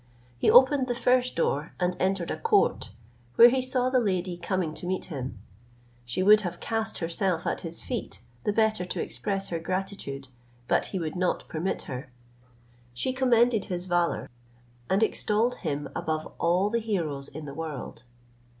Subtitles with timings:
[0.39, 2.89] He opened the first door, and entered a court,
[3.35, 5.37] where he saw the lady coming to meet him;
[6.05, 10.29] she would have cast herself at his feet, the better to express her gratitude,
[10.67, 12.11] but he would not permit her.
[12.95, 14.27] She commended his valour,
[14.89, 18.01] and extolled him above all the heroes in the world.